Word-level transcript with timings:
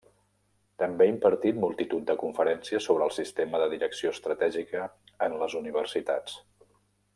També 0.83 1.05
ha 1.07 1.11
impartit 1.15 1.59
multitud 1.65 2.07
de 2.07 2.15
conferències 2.23 2.89
sobre 2.89 3.05
el 3.09 3.13
sistema 3.19 3.61
de 3.65 3.69
direcció 3.75 4.15
estratègica 4.17 4.89
en 5.29 5.37
les 5.45 5.59
universitats. 5.63 6.43